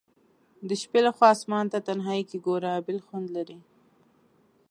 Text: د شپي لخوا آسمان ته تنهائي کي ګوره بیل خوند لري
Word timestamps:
د 0.67 0.69
شپي 0.81 0.99
لخوا 1.05 1.27
آسمان 1.35 1.65
ته 1.71 1.77
تنهائي 1.87 2.23
کي 2.29 2.37
ګوره 2.45 2.71
بیل 2.85 2.99
خوند 3.05 3.27
لري 3.35 3.59